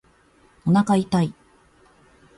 [0.65, 1.31] おなか痛い